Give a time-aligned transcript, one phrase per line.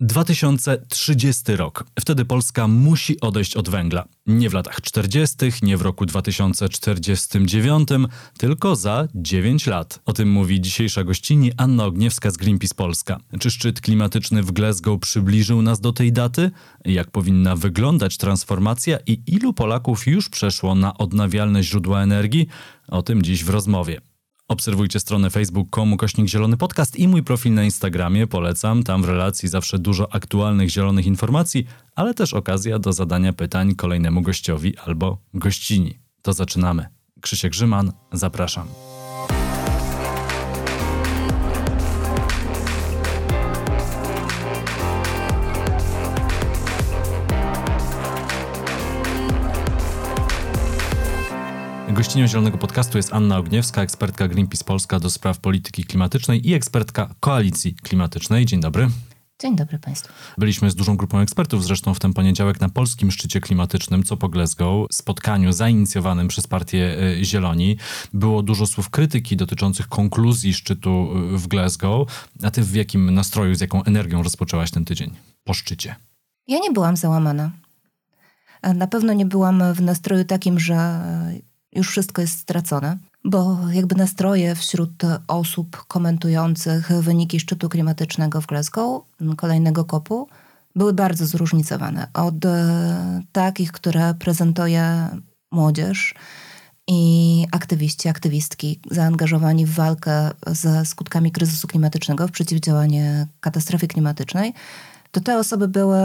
[0.00, 1.84] 2030 rok.
[2.00, 4.04] Wtedy Polska musi odejść od węgla.
[4.26, 7.88] Nie w latach 40., nie w roku 2049,
[8.38, 10.00] tylko za 9 lat.
[10.04, 13.20] O tym mówi dzisiejsza gościni Anna Ogniewska z Greenpeace Polska.
[13.40, 16.50] Czy szczyt klimatyczny w Glasgow przybliżył nas do tej daty?
[16.84, 22.46] Jak powinna wyglądać transformacja i ilu Polaków już przeszło na odnawialne źródła energii?
[22.88, 24.00] O tym dziś w rozmowie.
[24.48, 28.26] Obserwujcie stronę facebook.com kośnik zielony podcast i mój profil na Instagramie.
[28.26, 33.74] Polecam, tam w relacji zawsze dużo aktualnych zielonych informacji, ale też okazja do zadania pytań
[33.74, 35.98] kolejnemu gościowi albo gościni.
[36.22, 36.86] To zaczynamy.
[37.20, 38.68] Krzysiek Grzyman, zapraszam.
[52.14, 57.14] Gościnią Zielonego Podcastu jest Anna Ogniewska, ekspertka Greenpeace Polska do spraw polityki klimatycznej i ekspertka
[57.20, 58.46] Koalicji Klimatycznej.
[58.46, 58.88] Dzień dobry.
[59.42, 60.12] Dzień dobry Państwu.
[60.38, 64.28] Byliśmy z dużą grupą ekspertów zresztą w ten poniedziałek na polskim szczycie klimatycznym, co po
[64.28, 67.76] Glasgow, spotkaniu zainicjowanym przez partię e, Zieloni.
[68.12, 72.28] Było dużo słów krytyki dotyczących konkluzji szczytu e, w Glasgow.
[72.42, 75.10] A ty w jakim nastroju, z jaką energią rozpoczęłaś ten tydzień
[75.44, 75.96] po szczycie?
[76.48, 77.50] Ja nie byłam załamana.
[78.74, 81.00] Na pewno nie byłam w nastroju takim, że
[81.74, 89.02] już wszystko jest stracone, bo jakby nastroje wśród osób komentujących wyniki szczytu klimatycznego w Glasgow,
[89.36, 90.28] kolejnego kopu,
[90.76, 92.06] były bardzo zróżnicowane.
[92.14, 95.08] Od e, takich, które prezentuje
[95.52, 96.14] młodzież
[96.86, 104.54] i aktywiści, aktywistki zaangażowani w walkę ze skutkami kryzysu klimatycznego, w przeciwdziałanie katastrofie klimatycznej,
[105.10, 105.98] to te osoby były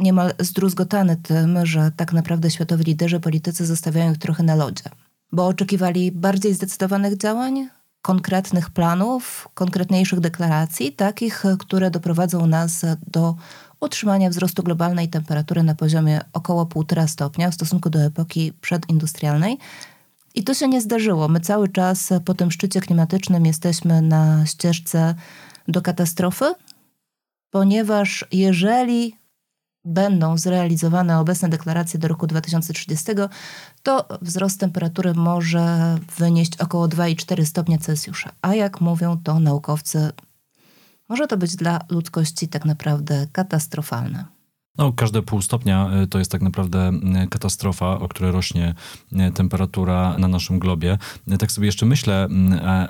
[0.00, 4.84] niemal zdruzgotany tym, że tak naprawdę światowi liderzy, politycy zostawiają ich trochę na lodzie,
[5.32, 7.68] bo oczekiwali bardziej zdecydowanych działań,
[8.02, 13.34] konkretnych planów, konkretniejszych deklaracji, takich, które doprowadzą nas do
[13.80, 19.58] utrzymania wzrostu globalnej temperatury na poziomie około 1,5 stopnia w stosunku do epoki przedindustrialnej.
[20.34, 21.28] I to się nie zdarzyło.
[21.28, 25.14] My cały czas po tym szczycie klimatycznym jesteśmy na ścieżce
[25.68, 26.54] do katastrofy,
[27.50, 29.19] ponieważ jeżeli
[29.84, 33.12] będą zrealizowane obecne deklaracje do roku 2030,
[33.82, 38.32] to wzrost temperatury może wynieść około 2,4 stopnia Celsjusza.
[38.42, 40.12] A jak mówią to naukowcy,
[41.08, 44.39] może to być dla ludzkości tak naprawdę katastrofalne.
[44.80, 46.92] No, każde pół stopnia y, to jest tak naprawdę
[47.24, 48.74] y, katastrofa, o której rośnie
[49.12, 50.98] y, temperatura na naszym globie.
[51.38, 52.28] Tak sobie jeszcze myślę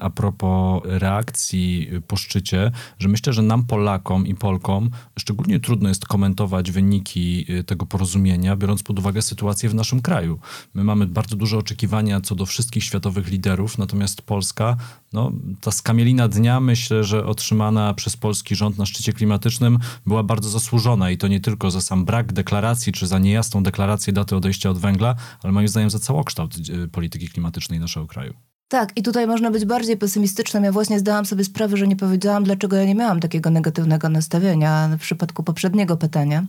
[0.00, 6.06] a propos reakcji po szczycie, że myślę, że nam Polakom i Polkom szczególnie trudno jest
[6.06, 10.38] komentować wyniki tego porozumienia, biorąc pod uwagę sytuację w naszym kraju.
[10.74, 14.76] My mamy bardzo duże oczekiwania co do wszystkich światowych liderów, natomiast Polska,
[15.12, 20.48] no, ta skamielina dnia myślę, że otrzymana przez polski rząd na szczycie klimatycznym była bardzo
[20.48, 24.70] zasłużona i to nie tylko za sam brak deklaracji, czy za niejasną deklarację daty odejścia
[24.70, 28.34] od węgla, ale moim zdaniem za całokształt y, polityki klimatycznej naszego kraju.
[28.70, 30.64] Tak, i tutaj można być bardziej pesymistycznym.
[30.64, 34.88] Ja właśnie zdałam sobie sprawę, że nie powiedziałam, dlaczego ja nie miałam takiego negatywnego nastawienia
[34.98, 36.46] w przypadku poprzedniego pytania.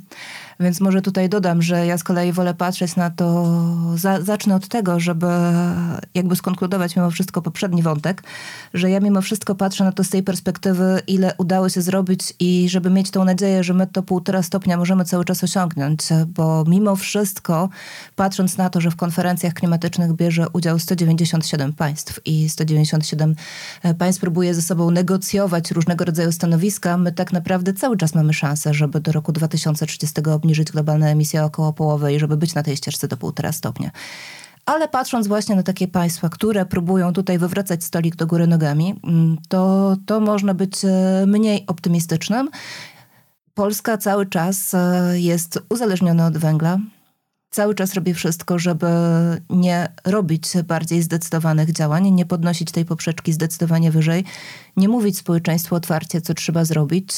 [0.62, 3.48] Więc może tutaj dodam, że ja z kolei wolę patrzeć na to,
[3.96, 5.28] za, zacznę od tego, żeby
[6.14, 8.24] jakby skonkludować mimo wszystko poprzedni wątek,
[8.74, 12.70] że ja mimo wszystko patrzę na to z tej perspektywy, ile udało się zrobić i
[12.70, 16.96] żeby mieć tą nadzieję, że my to półtora stopnia możemy cały czas osiągnąć, bo mimo
[16.96, 17.70] wszystko,
[18.16, 23.36] patrząc na to, że w konferencjach klimatycznych bierze udział 197 państw i 197
[23.98, 28.74] państw próbuje ze sobą negocjować różnego rodzaju stanowiska, my tak naprawdę cały czas mamy szansę,
[28.74, 32.78] żeby do roku 2030 obniżyć obniżyć globalne emisje około połowy i żeby być na tej
[32.78, 33.91] ścieżce do półtora stopnia.
[34.66, 39.38] Ale patrząc właśnie na takie państwa, które próbują tutaj wywracać stolik do góry nogami, mm,
[39.50, 42.50] to, to można być e, mniej optymistycznym.
[43.53, 46.79] Polska cały czas e, jest uzależniona od węgla.
[47.50, 48.88] Cały czas robi wszystko, żeby
[49.50, 54.23] nie robić bardziej zdecydowanych działań, nie podnosić tej poprzeczki zdecydowanie wyżej,
[54.78, 57.09] nie mówić społeczeństwu otwarcie, co trzeba zrobić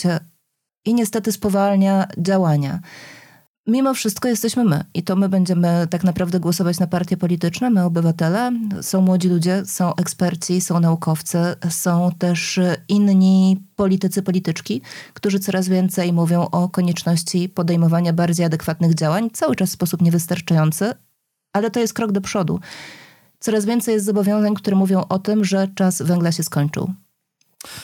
[0.85, 2.79] i niestety spowalnia działania.
[3.68, 7.83] Mimo wszystko jesteśmy my i to my będziemy tak naprawdę głosować na partie polityczne, my
[7.83, 8.51] obywatele.
[8.81, 11.38] Są młodzi ludzie, są eksperci, są naukowcy,
[11.69, 14.81] są też inni politycy, polityczki,
[15.13, 20.94] którzy coraz więcej mówią o konieczności podejmowania bardziej adekwatnych działań, cały czas w sposób niewystarczający,
[21.54, 22.60] ale to jest krok do przodu.
[23.39, 26.94] Coraz więcej jest zobowiązań, które mówią o tym, że czas węgla się skończył.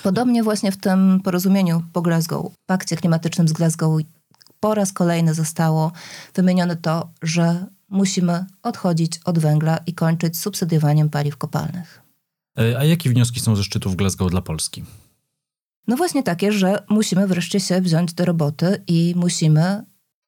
[0.03, 4.01] Podobnie właśnie w tym porozumieniu po Glasgow, pakcie klimatycznym z Glasgow
[4.59, 5.91] po raz kolejny zostało
[6.35, 12.01] wymienione to, że musimy odchodzić od węgla i kończyć subsydiowaniem paliw kopalnych.
[12.59, 14.83] E, a jakie wnioski są ze szczytu w Glasgow dla Polski?
[15.87, 19.83] No właśnie takie, że musimy wreszcie się wziąć do roboty i musimy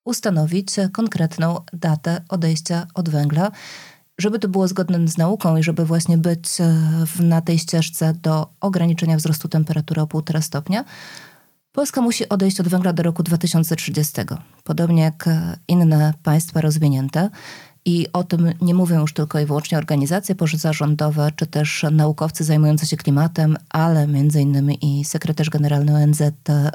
[0.06, 3.52] ustanowić konkretną datę odejścia od węgla,
[4.18, 6.48] żeby to było zgodne z nauką i żeby właśnie być
[7.20, 10.86] na tej ścieżce do ograniczenia wzrostu temperatury o 1,5 stopnia.
[11.72, 14.22] Polska musi odejść od węgla do roku 2030,
[14.64, 15.30] podobnie jak
[15.68, 17.30] inne państwa rozwinięte.
[17.86, 22.88] I o tym nie mówią już tylko i wyłącznie organizacje pozarządowe, czy też naukowcy zajmujący
[22.88, 26.22] się klimatem, ale między innymi i sekretarz generalny ONZ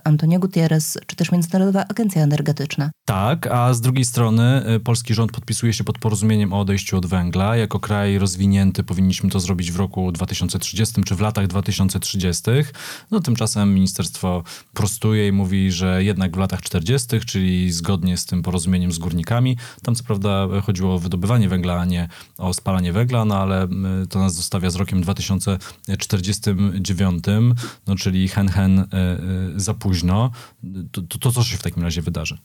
[0.05, 2.91] Antonio Gutierrez, czy też Międzynarodowa Agencja Energetyczna.
[3.05, 7.07] Tak, a z drugiej strony y, polski rząd podpisuje się pod porozumieniem o odejściu od
[7.07, 7.57] węgla.
[7.57, 12.43] Jako kraj rozwinięty powinniśmy to zrobić w roku 2030 czy w latach 2030.
[13.11, 14.43] No tymczasem ministerstwo
[14.75, 19.57] prostuje i mówi, że jednak w latach 40., czyli zgodnie z tym porozumieniem z górnikami.
[19.83, 22.09] Tam co prawda chodziło wydobywanie węgla, a nie
[22.39, 23.69] o spalanie węgla, no ale
[24.09, 27.25] to nas zostawia z rokiem 2049,
[27.87, 28.87] no czyli hen hen y,
[29.57, 30.31] za późno.
[30.93, 32.39] To, to, to co się w takim razie wydarzy?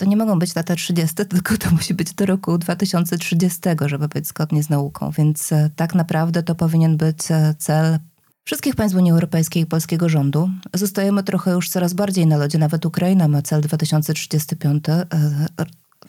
[0.00, 4.26] to nie mogą być lata 30, tylko to musi być do roku 2030, żeby być
[4.26, 5.10] zgodnie z nauką.
[5.10, 7.98] Więc e, tak naprawdę to powinien być e, cel
[8.44, 10.50] wszystkich państw Unii Europejskiej i polskiego rządu.
[10.74, 12.58] Zostajemy trochę już coraz bardziej na lodzie.
[12.58, 15.06] Nawet Ukraina ma cel 2035, e,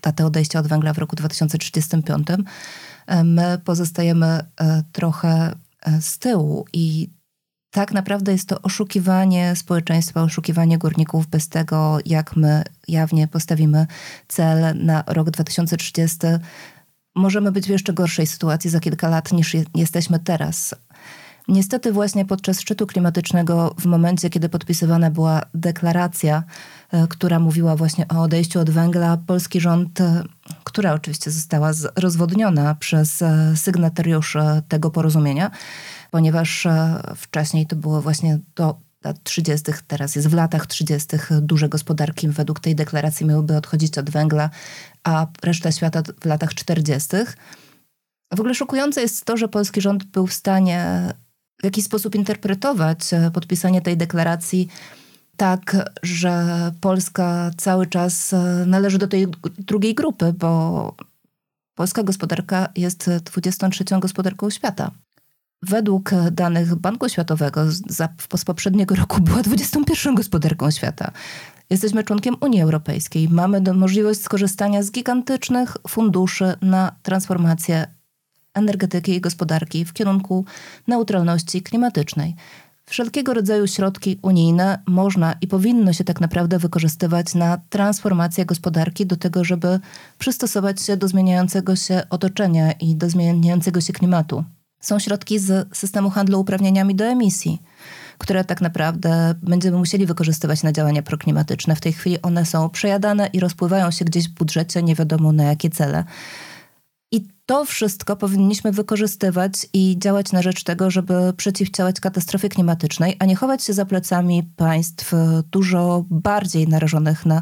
[0.01, 2.27] datę odejścia od węgla w roku 2035.
[3.23, 4.45] My pozostajemy
[4.91, 5.55] trochę
[5.99, 7.09] z tyłu i
[7.71, 13.87] tak naprawdę jest to oszukiwanie społeczeństwa, oszukiwanie górników bez tego, jak my jawnie postawimy
[14.27, 16.17] cel na rok 2030.
[17.15, 20.75] Możemy być w jeszcze gorszej sytuacji za kilka lat niż je, jesteśmy teraz.
[21.47, 26.43] Niestety właśnie podczas szczytu klimatycznego, w momencie kiedy podpisywana była deklaracja,
[26.91, 30.23] e, która mówiła właśnie o odejściu od węgla, polski rząd, e,
[30.63, 35.51] która oczywiście została rozwodniona przez e, sygnatariuszy tego porozumienia,
[36.11, 36.67] ponieważ
[37.15, 41.17] wcześniej to było właśnie do lat 30., teraz jest w latach 30.
[41.41, 44.49] duże gospodarki według tej deklaracji miałyby odchodzić od węgla,
[45.03, 47.09] a reszta świata w latach 40.
[48.33, 51.13] W ogóle szokujące jest to, że polski rząd był w stanie
[51.61, 54.67] w jakiś sposób interpretować e, podpisanie tej deklaracji
[55.37, 59.27] tak, że Polska cały czas e, należy do tej
[59.59, 60.95] drugiej grupy, bo
[61.75, 64.91] polska gospodarka jest 23 gospodarką świata
[65.61, 67.71] według danych Banku Światowego
[68.35, 71.11] z poprzedniego roku była 21 gospodarką świata.
[71.69, 73.29] Jesteśmy członkiem Unii Europejskiej.
[73.29, 77.87] Mamy możliwość skorzystania z gigantycznych funduszy na transformację
[78.53, 80.45] energetyki i gospodarki w kierunku
[80.87, 82.35] neutralności klimatycznej.
[82.85, 89.17] Wszelkiego rodzaju środki unijne można i powinno się tak naprawdę wykorzystywać na transformację gospodarki do
[89.17, 89.79] tego, żeby
[90.17, 94.43] przystosować się do zmieniającego się otoczenia i do zmieniającego się klimatu
[94.81, 97.61] są środki z systemu handlu uprawnieniami do emisji,
[98.17, 101.75] które tak naprawdę będziemy musieli wykorzystywać na działania proklimatyczne.
[101.75, 105.43] W tej chwili one są przejadane i rozpływają się gdzieś w budżecie, nie wiadomo na
[105.43, 106.03] jakie cele.
[107.51, 113.35] To wszystko powinniśmy wykorzystywać i działać na rzecz tego, żeby przeciwdziałać katastrofie klimatycznej, a nie
[113.35, 115.11] chować się za plecami państw
[115.51, 117.41] dużo bardziej narażonych na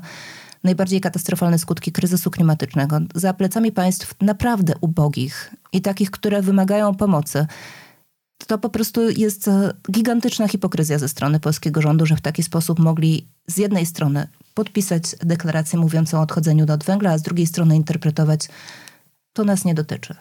[0.64, 7.48] najbardziej katastrofalne skutki kryzysu klimatycznego za plecami państw naprawdę ubogich i takich, które wymagają pomocy.
[8.48, 12.80] To po prostu jest e, gigantyczna hipokryzja ze strony polskiego rządu, że w taki sposób
[12.80, 17.76] mogli z jednej strony podpisać deklarację mówiącą o odchodzeniu od węgla, a z drugiej strony
[17.76, 18.48] interpretować
[19.40, 20.16] to nas nie dotyczy.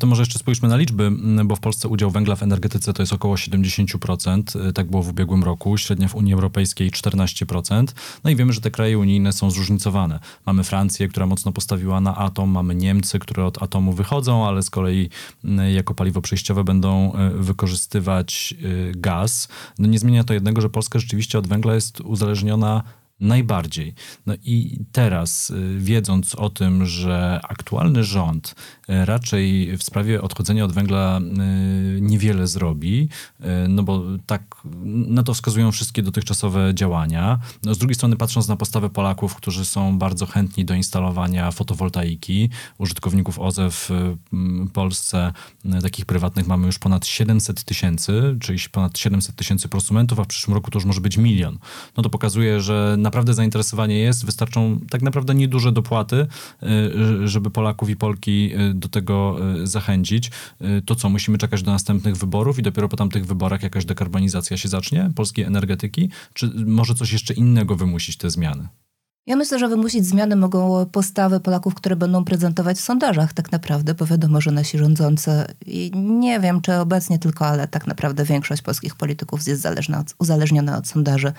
[0.00, 1.10] To może jeszcze spójrzmy na liczby,
[1.44, 5.44] bo w Polsce udział węgla w energetyce to jest około 70%, tak było w ubiegłym
[5.44, 7.86] roku, średnia w Unii Europejskiej 14%.
[8.24, 10.20] No i wiemy, że te kraje unijne są zróżnicowane.
[10.46, 14.70] Mamy Francję, która mocno postawiła na atom, mamy Niemcy, które od atomu wychodzą, ale z
[14.70, 15.10] kolei
[15.74, 19.48] jako paliwo przejściowe będą e, wykorzystywać e, gaz.
[19.78, 22.82] No nie zmienia to jednego, że Polska rzeczywiście od węgla jest uzależniona
[23.20, 23.94] najbardziej.
[24.26, 28.54] No i teraz, y, wiedząc o tym, że aktualny rząd
[28.90, 33.08] y, raczej w sprawie odchodzenia od węgla y, niewiele zrobi,
[33.68, 34.42] no bo tak
[34.84, 37.38] na to wskazują wszystkie dotychczasowe działania.
[37.64, 42.50] No z drugiej strony, patrząc na postawę Polaków, którzy są bardzo chętni do instalowania fotowoltaiki,
[42.78, 43.90] użytkowników OZE w
[44.72, 45.32] Polsce,
[45.82, 50.54] takich prywatnych mamy już ponad 700 tysięcy, czyli ponad 700 tysięcy prosumentów, a w przyszłym
[50.54, 51.58] roku to już może być milion.
[51.96, 56.26] No to pokazuje, że naprawdę zainteresowanie jest, wystarczą tak naprawdę nieduże dopłaty,
[56.62, 60.30] y, żeby Polaków i Polki y, do tego y, zachęcić.
[60.86, 64.68] To co, musimy czekać do następnych wyborów i dopiero po tamtych wyborach jakaś dekarbonizacja się
[64.68, 66.10] zacznie polskiej energetyki?
[66.34, 68.68] Czy może coś jeszcze innego wymusić te zmiany?
[69.28, 73.94] Ja myślę, że wymusić zmiany mogą postawy Polaków, które będą prezentować w sondażach tak naprawdę,
[73.94, 75.30] bo wiadomo, że nasi rządzący,
[75.66, 80.14] i nie wiem czy obecnie tylko, ale tak naprawdę większość polskich polityków jest zależna od,
[80.18, 81.32] uzależniona od sondaży.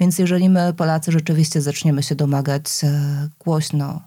[0.00, 4.00] Więc jeżeli my Polacy rzeczywiście zaczniemy się domagać e, głośno,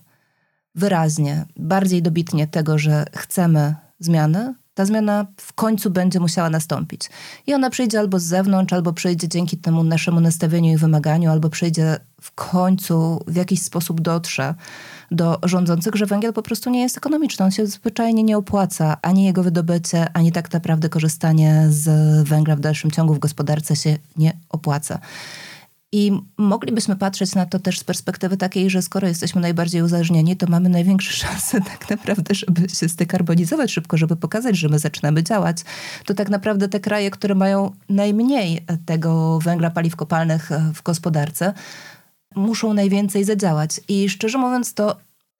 [0.75, 7.09] wyraźnie, bardziej dobitnie tego, że chcemy zmiany, ta zmiana w końcu będzie musiała nastąpić.
[7.47, 11.49] I ona przyjdzie albo z zewnątrz, albo przyjdzie dzięki temu naszemu nastawieniu i wymaganiu, albo
[11.49, 14.55] przyjdzie w końcu w jakiś sposób dotrze
[15.11, 17.45] do rządzących, że węgiel po prostu nie jest ekonomiczny.
[17.45, 18.97] On się zwyczajnie nie opłaca.
[19.01, 21.87] Ani jego wydobycie, ani tak naprawdę korzystanie z
[22.27, 24.99] węgla w dalszym ciągu w gospodarce się nie opłaca.
[25.91, 30.47] I moglibyśmy patrzeć na to też z perspektywy takiej, że skoro jesteśmy najbardziej uzależnieni, to
[30.47, 35.57] mamy największe szanse tak naprawdę, żeby się zdekarbonizować szybko, żeby pokazać, że my zaczynamy działać.
[36.05, 41.53] To tak naprawdę te kraje, które mają najmniej tego węgla paliw kopalnych w gospodarce,
[42.35, 43.81] muszą najwięcej zadziałać.
[43.87, 44.97] I szczerze mówiąc, to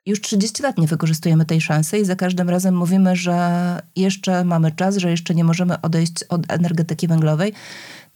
[0.08, 4.72] już 30 lat nie wykorzystujemy tej szansy i za każdym razem mówimy, że jeszcze mamy
[4.72, 7.54] czas, że jeszcze nie możemy odejść od energetyki węglowej.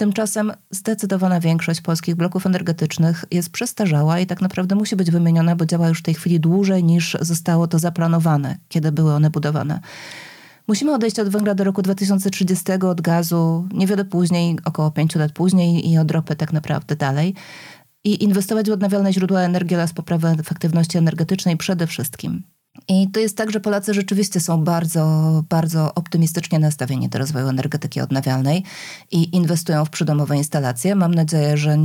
[0.02, 5.66] Tymczasem zdecydowana większość polskich bloków energetycznych jest przestarzała i tak naprawdę musi być wymieniona, bo
[5.66, 9.80] działa już w tej chwili dłużej niż zostało to zaplanowane, kiedy były one budowane.
[10.68, 15.90] Musimy odejść od węgla do roku 2030, od gazu niewiele później, około 5 lat później
[15.90, 17.36] i od ropy tak naprawdę dalej.
[18.04, 22.44] I inwestować w odnawialne źródła energii oraz poprawę efektywności energetycznej przede wszystkim.
[22.88, 28.02] I to jest tak, że Polacy rzeczywiście są bardzo, bardzo optymistycznie nastawieni do rozwoju energetyki
[28.02, 28.64] odnawialnej
[29.12, 30.96] i inwestują w przydomowe instalacje.
[30.96, 31.78] Mam nadzieję, że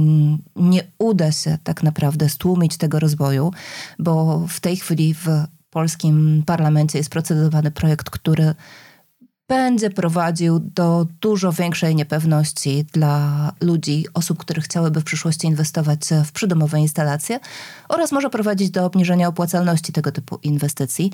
[0.56, 3.50] nie uda się tak naprawdę stłumić tego rozwoju,
[3.98, 5.26] bo w tej chwili w
[5.70, 8.54] polskim parlamencie jest procedowany projekt, który
[9.48, 16.32] będzie prowadził do dużo większej niepewności dla ludzi, osób, które chciałyby w przyszłości inwestować w
[16.32, 17.40] przydomowe instalacje
[17.88, 21.12] oraz może prowadzić do obniżenia opłacalności tego typu inwestycji.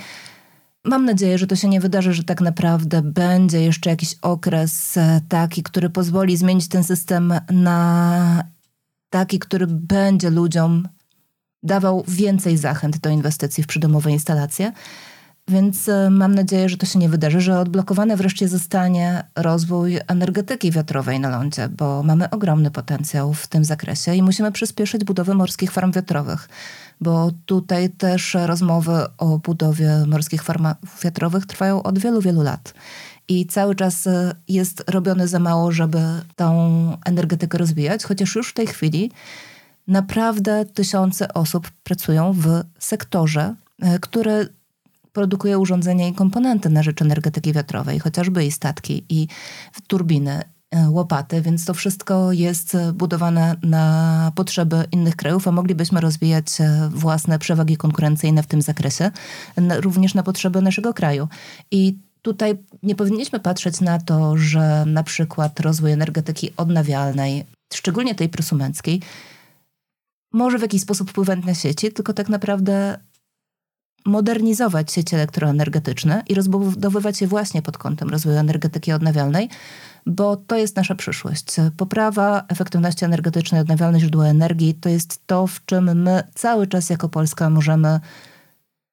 [0.85, 5.21] Mam nadzieję, że to się nie wydarzy, że tak naprawdę będzie jeszcze jakiś okres e,
[5.29, 8.45] taki, który pozwoli zmienić ten system na
[9.11, 10.89] taki, który będzie ludziom
[11.63, 14.73] dawał więcej zachęt do inwestycji w przydomowe instalacje.
[15.49, 20.71] Więc e, mam nadzieję, że to się nie wydarzy, że odblokowany wreszcie zostanie rozwój energetyki
[20.71, 25.73] wiatrowej na lądzie, bo mamy ogromny potencjał w tym zakresie i musimy przyspieszyć budowę morskich
[25.73, 26.49] farm wiatrowych,
[27.01, 30.67] bo tutaj też rozmowy o budowie morskich farm
[31.05, 32.75] wiatrowych trwają od wielu, wielu lat.
[33.29, 36.01] I cały czas e, jest robione za mało, żeby
[36.37, 36.53] tą
[37.05, 39.11] energetykę rozwijać, chociaż już w tej chwili
[39.89, 44.47] naprawdę tysiące osób pracują w sektorze, e, które
[45.13, 49.29] produkuje urządzenia i komponenty na rzecz energetyki wiatrowej, chociażby i statki, i
[49.87, 56.61] turbiny, e, łopaty, więc to wszystko jest budowane na potrzeby innych krajów, a moglibyśmy rozwijać
[56.61, 59.11] e, własne przewagi konkurencyjne w tym zakresie,
[59.81, 61.29] również na potrzeby naszego kraju.
[61.71, 68.29] I tutaj nie powinniśmy patrzeć na to, że na przykład rozwój energetyki odnawialnej, szczególnie tej
[68.29, 69.03] prosumenckiej,
[70.33, 72.99] może w jakiś sposób wpływać na sieci, tylko tak naprawdę
[74.05, 79.49] modernizować sieci elektroenergetyczne i rozbudowywać je właśnie pod kątem rozwoju energetyki odnawialnej,
[80.07, 81.47] bo to jest nasza przyszłość.
[81.77, 87.09] Poprawa efektywności energetycznej, odnawialne źródła energii to jest to, w czym my cały czas jako
[87.09, 88.01] Polska możemy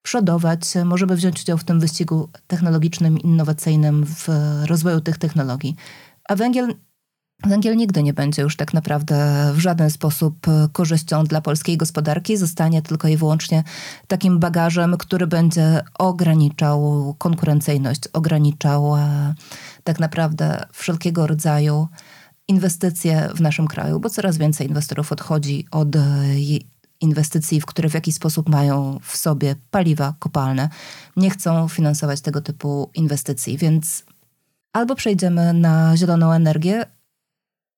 [0.01, 4.27] przodować, możemy wziąć udział w tym wyścigu technologicznym, innowacyjnym w
[4.65, 5.75] rozwoju tych technologii.
[6.23, 6.75] A węgiel
[7.43, 12.37] Węgiel nigdy nie będzie już tak naprawdę w żaden sposób e, korzyścią dla polskiej gospodarki,
[12.37, 13.63] zostanie tylko i wyłącznie
[14.07, 19.33] takim bagażem, który będzie ograniczał konkurencyjność, ograniczał e,
[19.83, 21.87] tak naprawdę wszelkiego rodzaju
[22.47, 26.01] inwestycje w naszym kraju, bo coraz więcej inwestorów odchodzi od e,
[27.01, 30.69] inwestycji, w które w jakiś sposób mają w sobie paliwa kopalne,
[31.15, 34.03] nie chcą finansować tego typu inwestycji, więc
[34.73, 36.85] albo przejdziemy na zieloną energię,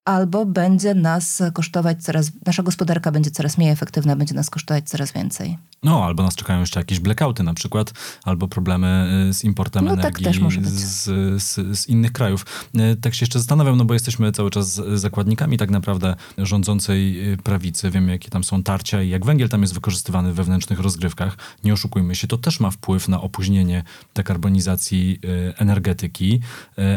[0.05, 5.11] albo będzie nas kosztować coraz, nasza gospodarka będzie coraz mniej efektywna, będzie nas kosztować coraz
[5.11, 5.57] więcej.
[5.83, 7.93] No, albo nas czekają jeszcze jakieś blackouty na przykład,
[8.23, 10.63] albo problemy y, z importem no, tak energii tak.
[10.63, 11.03] Z,
[11.43, 12.45] z, z, innych krajów.
[12.75, 17.37] Y, tak się jeszcze zastanawiam, no bo jesteśmy cały czas zakładnikami tak naprawdę rządzącej y,
[17.37, 17.91] prawicy.
[17.91, 21.37] Wiemy, jakie tam są tarcia i jak węgiel tam jest wykorzystywany w wewnętrznych rozgrywkach.
[21.63, 25.19] Nie oszukujmy się, to też ma wpływ na opóźnienie dekarbonizacji
[25.57, 26.39] energetyki,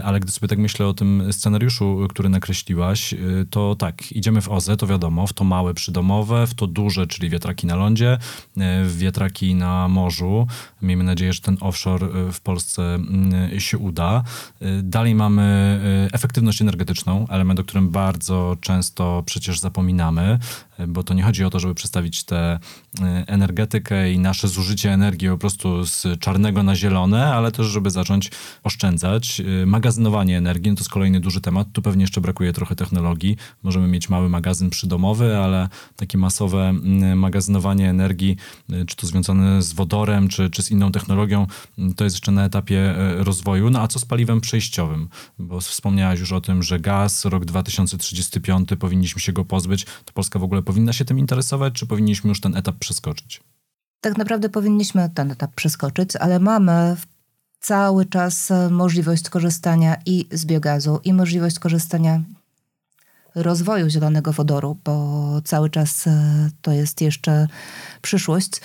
[0.04, 2.93] ale gdy sobie tak myślę o tym scenariuszu, który nakreśliłaś,
[3.50, 7.30] to tak, idziemy w OZE, to wiadomo, w to małe przydomowe, w to duże, czyli
[7.30, 8.18] wiatraki na lądzie,
[8.86, 10.46] wiatraki na morzu.
[10.82, 12.98] Miejmy nadzieję, że ten offshore w Polsce
[13.58, 14.22] się uda.
[14.82, 15.80] Dalej mamy
[16.12, 20.38] efektywność energetyczną, element, o którym bardzo często przecież zapominamy,
[20.88, 22.58] bo to nie chodzi o to, żeby przestawić tę
[23.26, 28.30] energetykę i nasze zużycie energii po prostu z czarnego na zielone, ale też, żeby zacząć
[28.62, 29.42] oszczędzać.
[29.66, 31.68] Magazynowanie energii no to jest kolejny duży temat.
[31.72, 33.36] Tu pewnie jeszcze brakuje trochę technologii.
[33.62, 38.36] Możemy mieć mały magazyn przydomowy, ale takie masowe mm, magazynowanie energii,
[38.72, 41.46] y, czy to związane z wodorem, czy, czy z inną technologią,
[41.96, 43.70] to jest jeszcze na etapie rozwoju.
[43.70, 45.08] No a co z paliwem przejściowym?
[45.38, 49.84] Bo wspomniałaś już o tym, że gaz, rok 2035, powinniśmy się go pozbyć.
[49.84, 53.42] To Polska w ogóle powinna się tym interesować, czy powinniśmy już ten etap przeskoczyć?
[54.00, 56.96] Tak naprawdę powinniśmy ten etap przeskoczyć, ale mamy
[57.60, 62.20] cały czas e, możliwość korzystania i z biogazu, i możliwość korzystania
[63.34, 67.46] rozwoju zielonego wodoru, bo cały czas e, to jest jeszcze
[68.02, 68.60] przyszłość.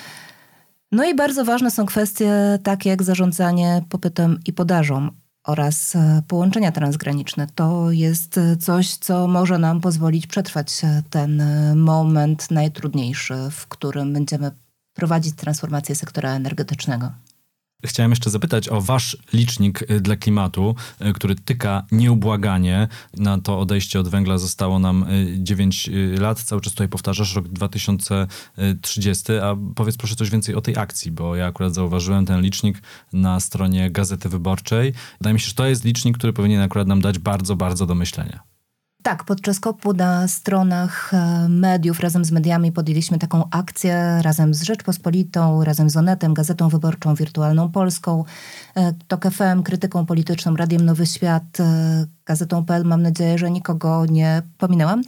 [0.92, 5.10] No i bardzo ważne są kwestie takie jak zarządzanie popytem i podażą
[5.50, 7.48] oraz e, połączenia transgraniczne.
[7.56, 11.44] To jest coś, co może nam pozwolić przetrwać ten
[11.76, 14.52] moment najtrudniejszy, w którym będziemy
[14.94, 17.12] prowadzić transformację sektora energetycznego.
[17.86, 22.88] Chciałem jeszcze zapytać o wasz licznik y, dla klimatu, y, który tyka nieubłaganie.
[23.18, 25.06] Na to odejście od węgla zostało nam
[25.38, 26.44] 9 y, lat.
[26.44, 29.34] Cały czas tutaj powtarzasz rok 2030.
[29.34, 32.82] A powiedz proszę coś więcej o tej akcji, bo ja akurat zauważyłem ten licznik
[33.14, 34.94] na stronie Gazety Wyborczej.
[35.20, 37.96] Wydaje mi się, że to jest licznik, który powinien akurat nam dać bardzo, bardzo do
[37.96, 38.49] myślenia.
[39.04, 44.64] Tak, podczas kopu na stronach e, mediów razem z mediami podjęliśmy taką akcję razem z
[44.64, 48.24] Rzeczpospolitą, razem z Onetem, Gazetą Wyborczą, Wirtualną Polską,
[48.76, 52.86] e, TOK FM, Krytyką Polityczną, Radiem Nowy Świat, e, Gazetą.pl.
[52.86, 55.02] Mam nadzieję, że nikogo nie pominęłam.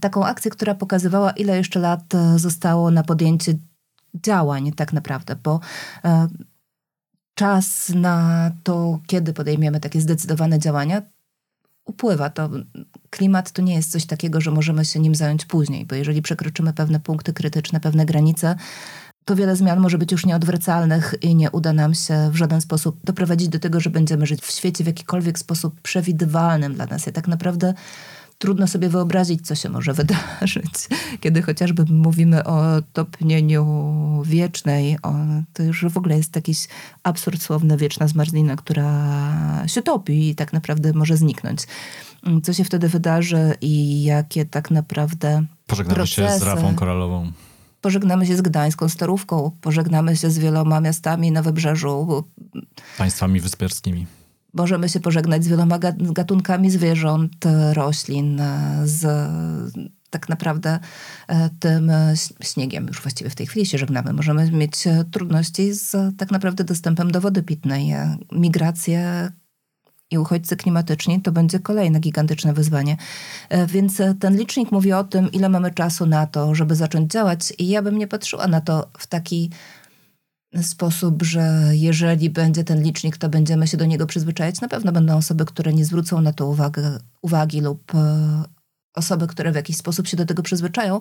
[0.00, 3.54] Taką akcję, która pokazywała, ile jeszcze lat zostało na podjęcie
[4.14, 5.60] działań tak naprawdę, bo
[7.34, 11.02] czas na to, kiedy podejmiemy takie zdecydowane działania,
[11.84, 12.30] upływa.
[12.30, 12.50] To
[13.10, 16.72] klimat to nie jest coś takiego, że możemy się nim zająć później, bo jeżeli przekroczymy
[16.72, 18.56] pewne punkty krytyczne, pewne granice,
[19.24, 22.98] to wiele zmian może być już nieodwracalnych i nie uda nam się w żaden sposób
[23.04, 27.06] doprowadzić do tego, że będziemy żyć w świecie w jakikolwiek sposób przewidywalnym dla nas.
[27.06, 27.74] Ja tak naprawdę
[28.44, 30.88] trudno sobie wyobrazić, co się może wydarzyć.
[31.20, 33.64] Kiedy chociażby mówimy o topnieniu
[34.24, 35.14] wiecznej, o,
[35.52, 36.68] to już w ogóle jest jakiś
[37.02, 38.88] absurd słowny, wieczna zmarzlina, która
[39.66, 41.60] się topi i tak naprawdę może zniknąć.
[42.42, 47.32] Co się wtedy wydarzy i jakie tak naprawdę Pożegnamy procesy, się z Rafą Koralową.
[47.80, 52.24] Pożegnamy się z Gdańską Starówką, pożegnamy się z wieloma miastami na wybrzeżu.
[52.98, 54.06] Państwami wyspiarskimi
[54.54, 58.42] możemy się pożegnać z wieloma gatunkami zwierząt, roślin,
[58.84, 59.06] z
[60.10, 60.78] tak naprawdę
[61.28, 61.92] e, tym
[62.42, 62.86] śniegiem.
[62.86, 64.12] Już właściwie w tej chwili się żegnamy.
[64.12, 67.94] Możemy mieć trudności z tak naprawdę dostępem do wody pitnej.
[68.32, 69.30] Migracje
[70.10, 72.96] i uchodźcy klimatyczni to będzie kolejne gigantyczne wyzwanie.
[73.48, 77.52] E, więc ten licznik mówi o tym, ile mamy czasu na to, żeby zacząć działać
[77.58, 79.50] i ja bym nie patrzyła na to w taki
[80.62, 84.60] sposób, że jeżeli będzie ten licznik, to będziemy się do niego przyzwyczajać.
[84.60, 88.42] Na pewno będą osoby, które nie zwrócą na to uwagę, uwagi lub e,
[88.94, 91.00] osoby, które w jakiś sposób się do tego przyzwyczają.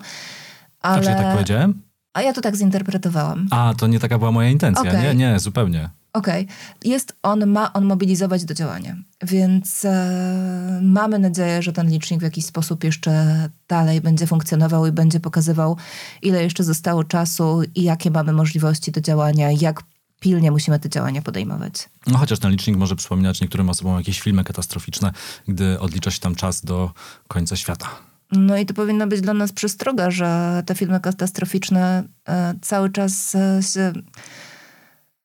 [0.79, 0.97] Ale...
[0.97, 1.81] A czy ja tak powiedziałem?
[2.13, 3.47] A ja to tak zinterpretowałam.
[3.51, 4.91] A, to nie taka była moja intencja.
[4.91, 5.01] Okay.
[5.01, 5.89] Nie, nie, zupełnie.
[6.13, 6.43] Okej.
[6.43, 6.55] Okay.
[6.91, 8.95] Jest on, ma on mobilizować do działania.
[9.21, 14.91] Więc e, mamy nadzieję, że ten licznik w jakiś sposób jeszcze dalej będzie funkcjonował i
[14.91, 15.77] będzie pokazywał,
[16.21, 19.83] ile jeszcze zostało czasu i jakie mamy możliwości do działania, jak
[20.19, 21.89] pilnie musimy te działania podejmować.
[22.07, 25.11] No chociaż ten licznik może przypominać niektórym osobom jakieś filmy katastroficzne,
[25.47, 26.91] gdy odlicza się tam czas do
[27.27, 27.89] końca świata.
[28.31, 33.35] No i to powinno być dla nas przestroga, że te filmy katastroficzne e, cały czas
[33.35, 33.93] e, się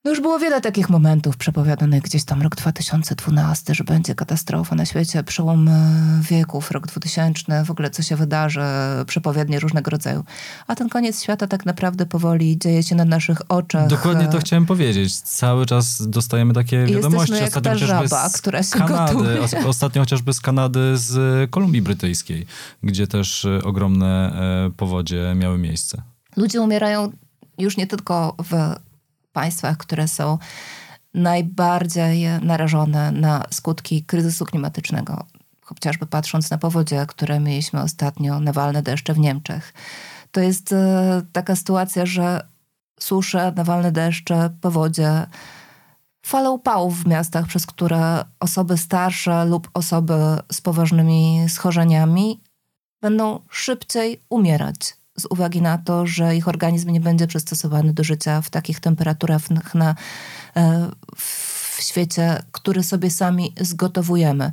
[0.05, 4.87] no już było wiele takich momentów przepowiadanych gdzieś tam rok 2012, że będzie katastrofa na
[4.87, 8.61] świecie, przełom e, wieków, rok 2000, w ogóle co się wydarzy,
[9.07, 10.25] przepowiednie różnego rodzaju.
[10.67, 13.89] A ten koniec świata tak naprawdę powoli dzieje się na naszych oczach.
[13.89, 15.21] Dokładnie to chciałem powiedzieć.
[15.21, 17.33] Cały czas dostajemy takie wiadomości.
[17.33, 19.67] Jesteśmy jak ta żaba, która się Kanady, gotuje.
[19.67, 22.47] Ostatnio chociażby z Kanady, z Kolumbii Brytyjskiej,
[22.83, 24.33] gdzie też e, ogromne
[24.67, 26.03] e, powodzie miały miejsce.
[26.37, 27.13] Ludzie umierają
[27.59, 28.79] już nie tylko w
[29.33, 30.39] państwach, które są
[31.15, 35.27] najbardziej narażone na skutki kryzysu klimatycznego.
[35.63, 39.75] Chociażby patrząc na powodzie, które mieliśmy ostatnio, nawalne deszcze w Niemczech.
[40.33, 42.47] To jest e, taka sytuacja, że
[43.01, 45.27] susze, nawalne deszcze, powodzie,
[46.27, 50.15] fale upałów w miastach, przez które osoby starsze lub osoby
[50.53, 52.41] z poważnymi schorzeniami
[53.01, 58.41] będą szybciej umierać z uwagi na to, że ich organizm nie będzie przystosowany do życia
[58.43, 59.95] w takich temperaturach na,
[60.57, 64.53] e, w świecie, który sobie sami zgotowujemy.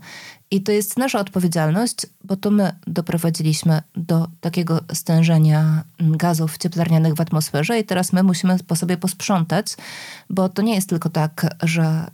[0.51, 7.21] I to jest nasza odpowiedzialność, bo to my doprowadziliśmy do takiego stężenia gazów cieplarnianych w
[7.21, 9.75] atmosferze i teraz my musimy po sobie posprzątać,
[10.29, 12.11] bo to nie jest tylko tak, że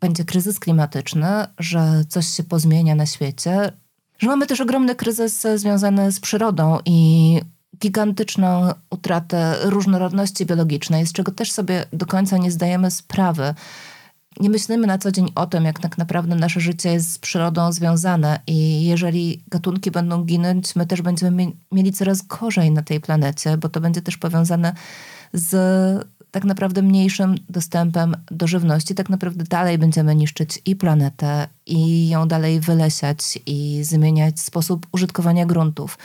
[0.00, 1.26] będzie kryzys klimatyczny,
[1.58, 3.72] że coś się pozmienia na świecie,
[4.18, 7.40] że mamy też ogromny kryzys związany z przyrodą i
[7.80, 13.54] gigantyczną utratę różnorodności biologicznej, z czego też sobie do końca nie zdajemy sprawy.
[14.40, 17.72] Nie myślimy na co dzień o tym, jak tak naprawdę nasze życie jest z przyrodą
[17.72, 23.56] związane, i jeżeli gatunki będą ginąć, my też będziemy mieli coraz gorzej na tej planecie,
[23.56, 24.72] bo to będzie też powiązane
[25.32, 25.54] z
[26.30, 28.94] tak naprawdę mniejszym dostępem do żywności.
[28.94, 35.46] Tak naprawdę dalej będziemy niszczyć i planetę, i ją dalej wylesiać, i zmieniać sposób użytkowania
[35.46, 35.98] gruntów.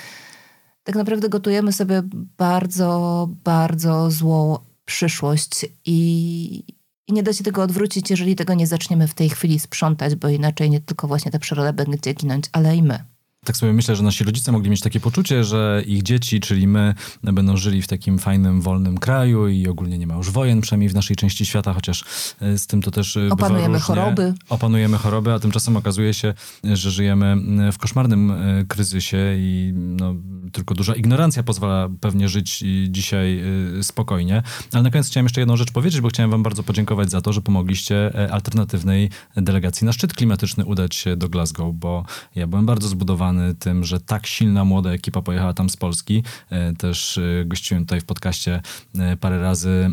[0.83, 2.01] Tak naprawdę gotujemy sobie
[2.37, 6.63] bardzo, bardzo złą przyszłość i,
[7.07, 10.29] i nie da się tego odwrócić, jeżeli tego nie zaczniemy w tej chwili sprzątać, bo
[10.29, 13.10] inaczej nie tylko właśnie ta przyroda będzie ginąć, ale i my.
[13.45, 16.95] Tak sobie myślę, że nasi rodzice mogli mieć takie poczucie, że ich dzieci, czyli my,
[17.23, 20.93] będą żyli w takim fajnym, wolnym kraju i ogólnie nie ma już wojen, przynajmniej w
[20.93, 22.03] naszej części świata, chociaż
[22.41, 24.33] e, z tym to też e, Opanujemy choroby.
[24.49, 27.35] Opanujemy choroby, a tymczasem okazuje się, że żyjemy
[27.71, 30.15] w koszmarnym e, kryzysie i no,
[30.51, 33.43] tylko duża ignorancja pozwala pewnie żyć dzisiaj
[33.81, 34.43] spokojnie.
[34.73, 37.33] Ale na koniec chciałem jeszcze jedną rzecz powiedzieć, bo chciałem wam bardzo podziękować za to,
[37.33, 42.87] że pomogliście alternatywnej delegacji na szczyt klimatyczny udać się do Glasgow, bo ja byłem bardzo
[42.87, 46.23] zbudowany tym, że tak silna młoda ekipa pojechała tam z Polski.
[46.49, 48.61] E, też e, gościłem tutaj w podcaście
[48.99, 49.91] e, parę razy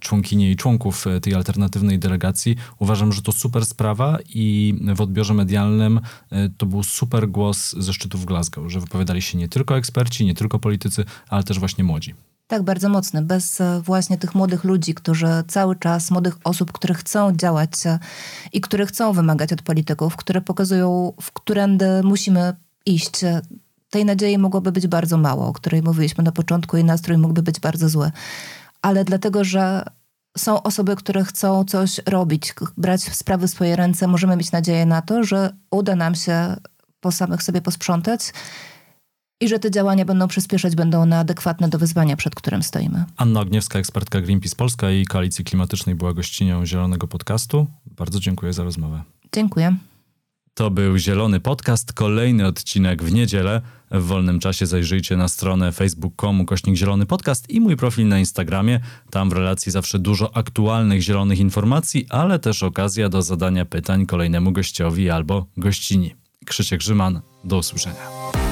[0.00, 2.56] członkinie i członków tej alternatywnej delegacji.
[2.78, 6.00] Uważam, że to super sprawa i w odbiorze medialnym
[6.58, 10.34] to był super głos ze szczytu w Glasgow, że wypowiadali się nie tylko eksperci, nie
[10.34, 12.14] tylko politycy, ale też właśnie młodzi.
[12.48, 13.22] Tak, bardzo mocny.
[13.22, 17.70] Bez właśnie tych młodych ludzi, którzy cały czas, młodych osób, które chcą działać
[18.52, 22.56] i które chcą wymagać od polityków, które pokazują, w którędy musimy
[22.86, 23.12] iść.
[23.90, 27.60] Tej nadziei mogłoby być bardzo mało, o której mówiliśmy na początku, i nastrój mógłby być
[27.60, 28.10] bardzo zły.
[28.82, 29.84] Ale dlatego, że
[30.38, 35.02] są osoby, które chcą coś robić, brać sprawy w swoje ręce, możemy mieć nadzieję na
[35.02, 36.56] to, że uda nam się
[37.00, 38.32] po samych sobie posprzątać
[39.40, 43.04] i że te działania będą przyspieszać, będą one adekwatne do wyzwania, przed którym stoimy.
[43.16, 47.66] Anna Ogniewska, ekspertka Greenpeace Polska i Koalicji Klimatycznej była gościnią Zielonego Podcastu.
[47.86, 49.02] Bardzo dziękuję za rozmowę.
[49.34, 49.76] Dziękuję.
[50.54, 53.62] To był Zielony Podcast, kolejny odcinek w niedzielę.
[53.90, 58.80] W wolnym czasie zajrzyjcie na stronę facebook.com kośnik Zielony Podcast i mój profil na Instagramie.
[59.10, 64.52] Tam w relacji zawsze dużo aktualnych zielonych informacji, ale też okazja do zadania pytań kolejnemu
[64.52, 66.14] gościowi albo gościni.
[66.46, 68.45] Krzysiek Grzyman, do usłyszenia.